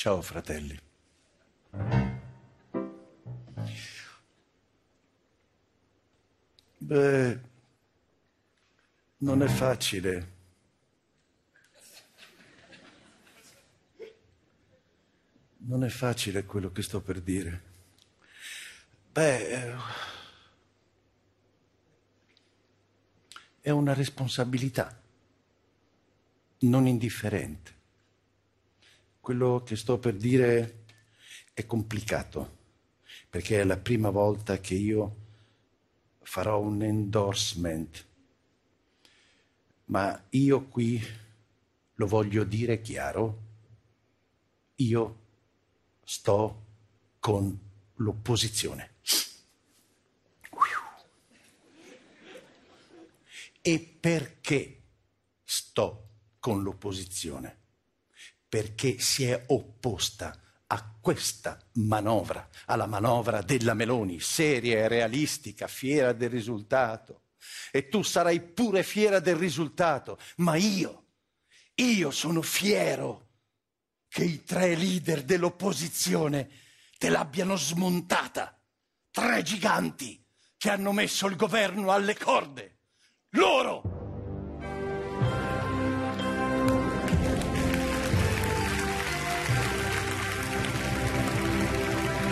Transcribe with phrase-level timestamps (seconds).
[0.00, 0.78] Ciao fratelli.
[6.78, 7.40] Beh,
[9.16, 10.32] non è facile.
[15.56, 17.62] Non è facile quello che sto per dire.
[19.10, 19.74] Beh, eh,
[23.62, 24.96] è una responsabilità
[26.58, 27.77] non indifferente.
[29.28, 30.84] Quello che sto per dire
[31.52, 32.56] è complicato,
[33.28, 35.16] perché è la prima volta che io
[36.22, 38.06] farò un endorsement,
[39.84, 40.98] ma io qui
[41.96, 43.42] lo voglio dire chiaro,
[44.76, 45.18] io
[46.04, 46.64] sto
[47.18, 47.58] con
[47.96, 48.94] l'opposizione.
[53.60, 54.80] E perché
[55.44, 56.08] sto
[56.38, 57.67] con l'opposizione?
[58.48, 66.12] Perché si è opposta a questa manovra, alla manovra della Meloni, seria e realistica, fiera
[66.12, 67.22] del risultato.
[67.70, 71.06] E tu sarai pure fiera del risultato, ma io,
[71.74, 73.26] io sono fiero
[74.08, 76.48] che i tre leader dell'opposizione
[76.98, 78.60] te l'abbiano smontata.
[79.10, 80.22] Tre giganti
[80.56, 82.78] che hanno messo il governo alle corde.
[83.30, 83.97] Loro!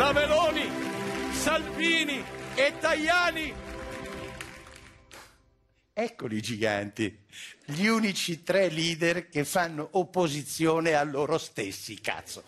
[0.00, 0.66] La Meloni,
[1.30, 2.24] Salvini
[2.54, 3.54] e Tajani.
[5.92, 7.26] Eccoli i giganti,
[7.66, 12.44] gli unici tre leader che fanno opposizione a loro stessi, cazzo.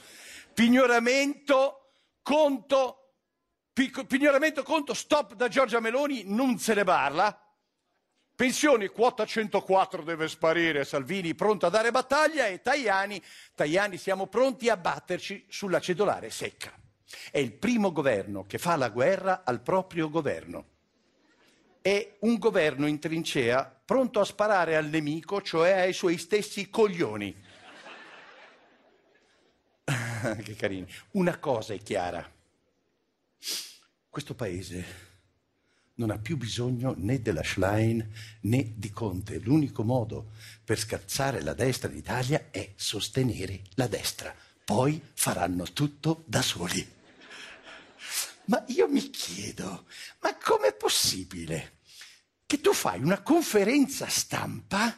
[0.55, 1.91] Pignoramento,
[2.23, 3.17] conto,
[3.75, 7.39] pic- pignoramento, conto, stop da Giorgia Meloni, non se ne parla.
[8.35, 13.23] Pensioni, quota 104 deve sparire, Salvini pronto a dare battaglia e Tajani,
[13.55, 16.81] Tajani siamo pronti a batterci sulla cedolare secca.
[17.31, 20.67] È il primo governo che fa la guerra al proprio governo.
[21.81, 27.35] È un governo in trincea pronto a sparare al nemico, cioè ai suoi stessi coglioni.
[30.43, 30.87] che carini.
[31.13, 32.31] Una cosa è chiara.
[34.09, 35.11] Questo paese
[35.95, 38.13] non ha più bisogno né della Schlein
[38.43, 39.39] né di Conte.
[39.39, 40.31] L'unico modo
[40.65, 44.35] per scazzare la destra in Italia è sostenere la destra.
[44.65, 47.01] Poi faranno tutto da soli.
[48.47, 49.87] Ma io mi chiedo,
[50.21, 51.79] ma com'è possibile
[52.45, 54.95] che tu fai una conferenza stampa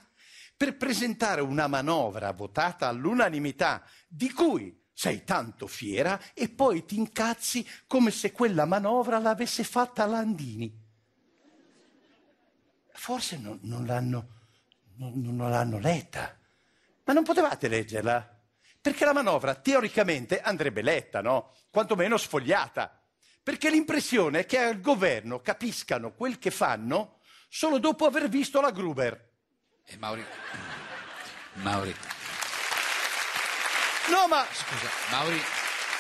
[0.56, 7.67] per presentare una manovra votata all'unanimità di cui sei tanto fiera e poi ti incazzi
[7.87, 10.82] come se quella manovra l'avesse fatta Landini?
[12.93, 14.29] Forse non, non, l'hanno,
[14.96, 16.38] non, non l'hanno letta,
[17.05, 18.41] ma non potevate leggerla?
[18.81, 21.55] Perché la manovra teoricamente andrebbe letta, no?
[21.70, 23.04] Quantomeno sfogliata
[23.44, 28.70] perché l'impressione è che al governo capiscano quel che fanno solo dopo aver visto la
[28.70, 29.32] Gruber.
[29.85, 30.25] E Mauri...
[31.55, 31.94] Mauri...
[34.08, 34.46] No, ma...
[34.50, 35.41] Scusa, Mauri...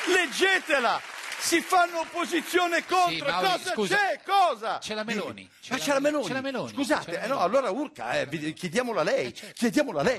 [0.06, 1.00] Leggetela!
[1.38, 3.96] Si fanno opposizione contro, Sì, Mauri, cosa scusa.
[3.96, 4.20] c'è?
[4.24, 4.78] Cosa?
[4.78, 5.50] C'è la Meloni.
[5.60, 6.26] C'è ah, la- c'è la Meloni.
[6.26, 7.18] c'è la Meloni, Scusate, eh, no.
[7.18, 7.38] Eh, certo.
[7.40, 9.24] Allora urca, eh, chiediamola a lei.
[9.24, 9.52] La Meloni.
[9.52, 10.18] Chiediamola a lei.